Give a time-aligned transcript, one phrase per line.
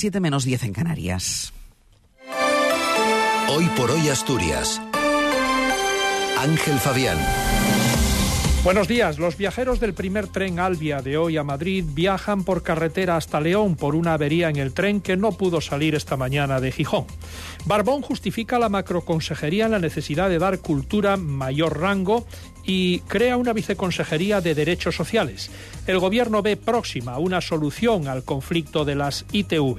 [0.00, 1.52] 7 menos 10 en Canarias.
[3.48, 4.82] Hoy por hoy Asturias.
[6.36, 7.16] Ángel Fabián.
[8.64, 9.18] Buenos días.
[9.18, 13.76] Los viajeros del primer tren Albia de hoy a Madrid viajan por carretera hasta León
[13.76, 17.04] por una avería en el tren que no pudo salir esta mañana de Gijón.
[17.66, 22.26] Barbón justifica la macroconsejería en la necesidad de dar cultura mayor rango
[22.64, 25.50] y crea una viceconsejería de derechos sociales.
[25.86, 29.78] El gobierno ve próxima una solución al conflicto de las ITV.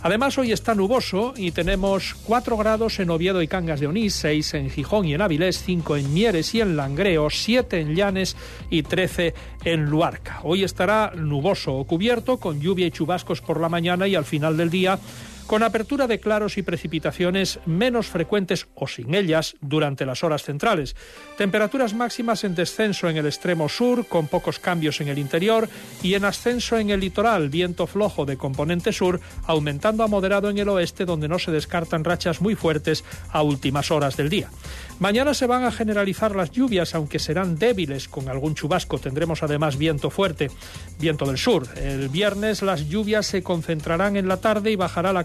[0.00, 4.54] Además, hoy está nuboso y tenemos 4 grados en Oviedo y Cangas de Onís, 6
[4.54, 8.36] en Gijón y en Avilés, 5 en Mieres y en Langreo, 7 en Llanes
[8.70, 9.34] y 13
[9.64, 10.38] en Luarca.
[10.44, 14.56] Hoy estará nuboso o cubierto, con lluvia y chubascos por la mañana y al final
[14.56, 15.00] del día
[15.48, 20.94] con apertura de claros y precipitaciones menos frecuentes o sin ellas durante las horas centrales.
[21.38, 25.66] Temperaturas máximas en descenso en el extremo sur, con pocos cambios en el interior,
[26.02, 30.58] y en ascenso en el litoral, viento flojo de componente sur, aumentando a moderado en
[30.58, 34.50] el oeste, donde no se descartan rachas muy fuertes a últimas horas del día.
[34.98, 38.98] Mañana se van a generalizar las lluvias, aunque serán débiles, con algún chubasco.
[38.98, 40.50] Tendremos además viento fuerte,
[40.98, 41.68] viento del sur.
[41.76, 45.24] El viernes las lluvias se concentrarán en la tarde y bajará la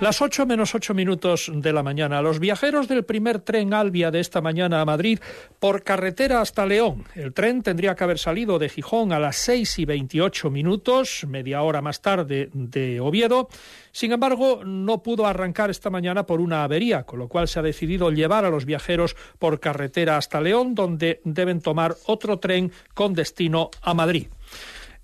[0.00, 2.22] Las 8 menos 8 minutos de la mañana.
[2.22, 5.18] Los viajeros del primer tren Albia de esta mañana a Madrid
[5.58, 7.04] por carretera hasta León.
[7.16, 11.62] El tren tendría que haber salido de Gijón a las 6 y 28 minutos, media
[11.62, 13.48] hora más tarde de Oviedo.
[13.90, 17.62] Sin embargo, no pudo arrancar esta mañana por una avería, con lo cual se ha
[17.62, 23.14] decidido llevar a los viajeros por carretera hasta León, donde deben tomar otro tren con
[23.14, 24.28] destino a Madrid.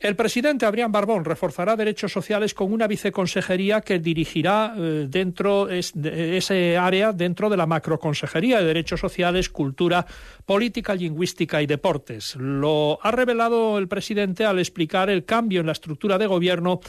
[0.05, 6.37] El presidente Adrián Barbón reforzará derechos sociales con una viceconsejería que dirigirá eh, dentro de
[6.37, 10.05] ese área dentro de la macroconsejería de derechos sociales, cultura,
[10.45, 12.37] política lingüística y deportes.
[12.37, 16.81] Lo ha revelado el presidente al explicar el cambio en la estructura de gobierno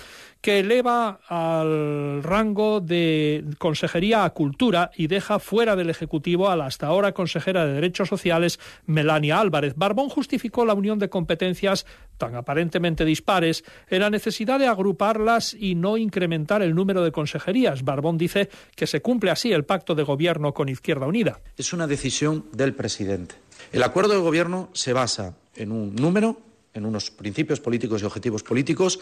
[0.42, 6.66] que eleva al rango de Consejería a Cultura y deja fuera del Ejecutivo a la
[6.66, 9.74] hasta ahora consejera de Derechos Sociales, Melania Álvarez.
[9.78, 11.86] Barbón justificó la unión de competencias
[12.18, 17.84] tan aparentemente dispares en la necesidad de agruparlas y no incrementar el número de consejerías.
[17.84, 21.40] Barbón dice que se cumple así el pacto de gobierno con Izquierda Unida.
[21.58, 23.36] Es una decisión del presidente.
[23.72, 26.40] El acuerdo de gobierno se basa en un número,
[26.74, 29.00] en unos principios políticos y objetivos políticos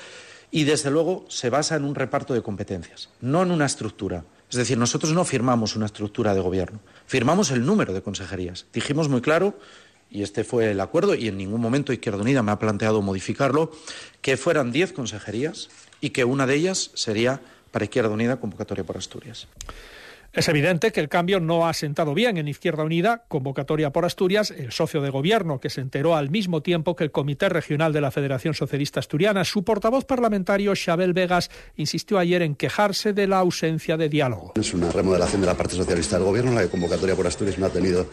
[0.52, 4.24] y, desde luego, se basa en un reparto de competencias, no en una estructura.
[4.50, 8.68] Es decir, nosotros no firmamos una estructura de gobierno, firmamos el número de consejerías.
[8.72, 9.58] Dijimos muy claro,
[10.14, 13.72] y este fue el acuerdo, y en ningún momento Izquierda Unida me ha planteado modificarlo,
[14.22, 15.70] que fueran diez consejerías
[16.02, 17.42] y que una de ellas sería
[17.72, 19.48] para Izquierda Unida convocatoria por Asturias.
[20.34, 24.50] Es evidente que el cambio no ha sentado bien en Izquierda Unida, convocatoria por Asturias,
[24.50, 28.02] el socio de gobierno que se enteró al mismo tiempo que el Comité Regional de
[28.02, 29.46] la Federación Socialista Asturiana.
[29.46, 34.54] Su portavoz parlamentario, Xabel Vegas, insistió ayer en quejarse de la ausencia de diálogo.
[34.56, 37.70] Es una remodelación de la parte socialista del gobierno, la convocatoria por Asturias no ha
[37.70, 38.08] tenido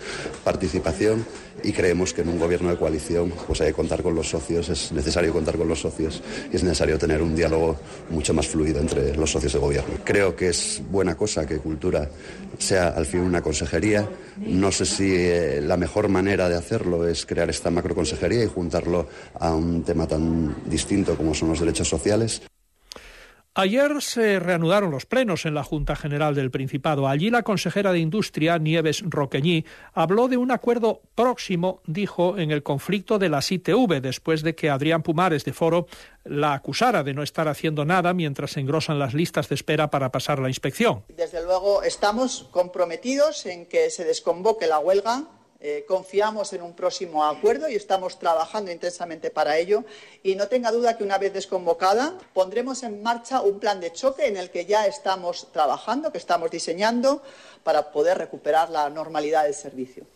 [0.44, 1.24] participación
[1.64, 4.68] y creemos que en un gobierno de coalición pues hay que contar con los socios,
[4.68, 6.22] es necesario contar con los socios
[6.52, 7.80] y es necesario tener un diálogo
[8.10, 9.94] mucho más fluido entre los socios de gobierno.
[10.04, 12.09] Creo que es buena cosa que Cultura
[12.58, 14.08] sea al fin una consejería.
[14.38, 19.08] No sé si eh, la mejor manera de hacerlo es crear esta macroconsejería y juntarlo
[19.38, 22.42] a un tema tan distinto como son los derechos sociales.
[23.54, 27.08] Ayer se reanudaron los plenos en la Junta General del Principado.
[27.08, 32.62] Allí la consejera de Industria, Nieves Roqueñí, habló de un acuerdo próximo, dijo, en el
[32.62, 35.88] conflicto de las ITV, después de que Adrián Pumares de Foro
[36.22, 40.12] la acusara de no estar haciendo nada mientras se engrosan las listas de espera para
[40.12, 41.02] pasar la inspección.
[41.08, 45.24] Desde luego estamos comprometidos en que se desconvoque la huelga
[45.62, 49.84] eh, confiamos en un próximo acuerdo y estamos trabajando intensamente para ello.
[50.22, 54.26] Y no tenga duda que una vez desconvocada pondremos en marcha un plan de choque
[54.26, 57.22] en el que ya estamos trabajando, que estamos diseñando
[57.62, 60.06] para poder recuperar la normalidad del servicio.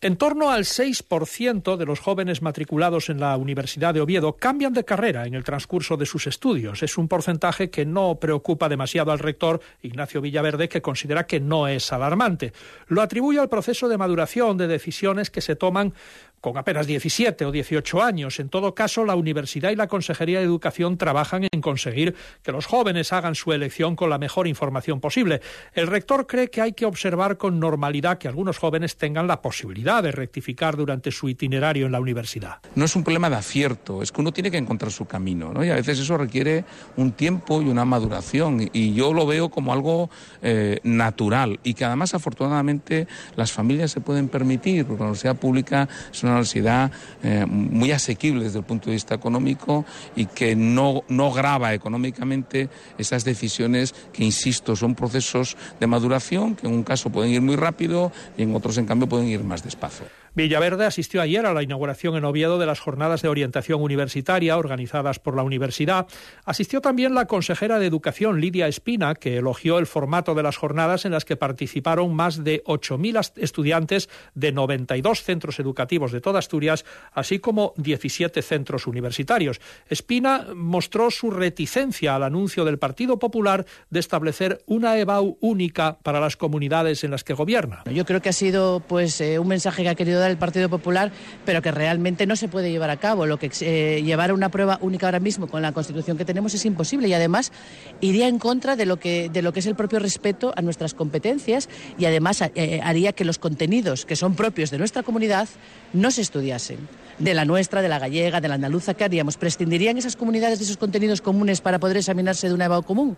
[0.00, 4.84] En torno al 6% de los jóvenes matriculados en la Universidad de Oviedo cambian de
[4.84, 6.84] carrera en el transcurso de sus estudios.
[6.84, 11.66] Es un porcentaje que no preocupa demasiado al rector Ignacio Villaverde, que considera que no
[11.66, 12.52] es alarmante.
[12.86, 15.92] Lo atribuye al proceso de maduración de decisiones que se toman
[16.40, 18.40] con apenas 17 o 18 años.
[18.40, 22.66] En todo caso, la Universidad y la Consejería de Educación trabajan en conseguir que los
[22.66, 25.40] jóvenes hagan su elección con la mejor información posible.
[25.74, 30.02] El rector cree que hay que observar con normalidad que algunos jóvenes tengan la posibilidad
[30.02, 32.58] de rectificar durante su itinerario en la universidad.
[32.74, 35.64] No es un problema de acierto, es que uno tiene que encontrar su camino, ¿no?
[35.64, 36.64] Y a veces eso requiere
[36.96, 38.68] un tiempo y una maduración.
[38.72, 40.10] Y yo lo veo como algo
[40.42, 43.06] eh, natural y que además, afortunadamente,
[43.36, 46.90] las familias se pueden permitir, la universidad pública es una universidad
[47.22, 49.84] eh, muy asequible desde el punto de vista económico
[50.16, 56.66] y que no, no grava económicamente esas decisiones que, insisto, son procesos de maduración que
[56.66, 59.62] en un caso pueden ir muy rápido y en otros, en cambio, pueden ir más
[59.62, 60.06] despacio.
[60.34, 65.18] Villaverde asistió ayer a la inauguración en Oviedo de las jornadas de orientación universitaria organizadas
[65.18, 66.06] por la universidad.
[66.44, 71.04] Asistió también la consejera de Educación, Lidia Espina, que elogió el formato de las jornadas
[71.04, 76.84] en las que participaron más de 8.000 estudiantes de 92 centros educativos de toda Asturias,
[77.12, 79.60] así como 17 centros universitarios.
[79.88, 86.20] Espina mostró su reticencia al anuncio del Partido Popular de establecer una EBAU única para
[86.20, 87.82] las comunidades en las que gobierna.
[87.92, 90.68] Yo creo que ha sido pues eh, un mensaje que ha querido dar el Partido
[90.68, 91.12] Popular,
[91.44, 93.26] pero que realmente no se puede llevar a cabo.
[93.26, 96.64] Lo que eh, llevar una prueba única ahora mismo con la Constitución que tenemos es
[96.64, 97.52] imposible y además
[98.00, 100.94] iría en contra de lo que de lo que es el propio respeto a nuestras
[100.94, 101.68] competencias
[101.98, 105.48] y además eh, haría que los contenidos que son propios de nuestra comunidad
[105.92, 106.78] no se estudiasen.
[107.18, 109.36] De la nuestra, de la gallega, de la andaluza, ¿qué haríamos?
[109.36, 113.16] ¿Prescindirían esas comunidades de esos contenidos comunes para poder examinarse de una EBAU común?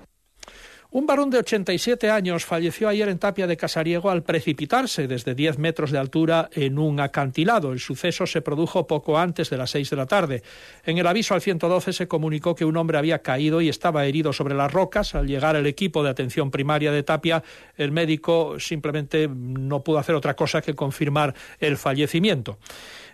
[0.92, 5.58] Un varón de 87 años falleció ayer en Tapia de Casariego al precipitarse desde 10
[5.58, 7.72] metros de altura en un acantilado.
[7.72, 10.42] El suceso se produjo poco antes de las 6 de la tarde.
[10.84, 14.32] En el aviso al 112 se comunicó que un hombre había caído y estaba herido
[14.32, 15.14] sobre las rocas.
[15.14, 17.44] Al llegar el equipo de atención primaria de Tapia,
[17.76, 22.58] el médico simplemente no pudo hacer otra cosa que confirmar el fallecimiento.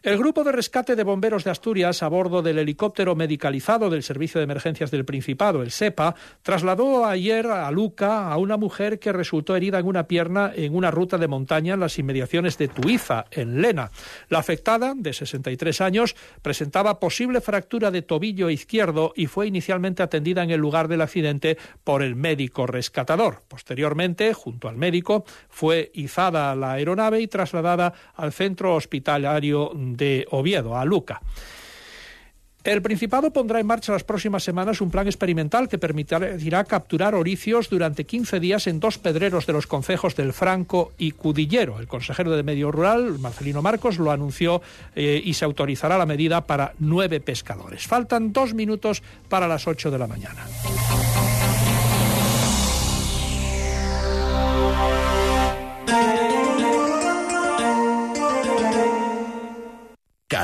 [0.03, 4.39] El grupo de rescate de bomberos de Asturias a bordo del helicóptero medicalizado del Servicio
[4.39, 9.57] de Emergencias del Principado, el SEPA, trasladó ayer a Luca a una mujer que resultó
[9.57, 13.63] herida en una pierna en una ruta de montaña en las inmediaciones de Tuiza, en
[13.63, 13.91] Lena.
[14.29, 20.43] La afectada, de 63 años, presentaba posible fractura de tobillo izquierdo y fue inicialmente atendida
[20.43, 23.43] en el lugar del accidente por el médico rescatador.
[23.49, 30.77] Posteriormente, junto al médico, fue izada la aeronave y trasladada al centro hospitalario de Oviedo,
[30.77, 31.21] a Luca.
[32.67, 37.71] El Principado pondrá en marcha las próximas semanas un plan experimental que permitirá capturar oricios
[37.71, 41.79] durante 15 días en dos pedreros de los concejos del Franco y Cudillero.
[41.79, 44.63] El consejero de Medio Rural, Marcelino Marcos, lo anunció
[44.97, 47.87] eh, y se autorizará la medida para nueve pescadores.
[47.87, 50.45] Faltan dos minutos para las ocho de la mañana.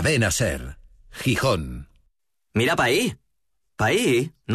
[0.03, 0.79] Cadena Ser,
[1.13, 1.89] Gijón.
[2.55, 3.17] Mira pa' ahí.
[3.77, 4.33] Pa' ahí.
[4.49, 4.51] No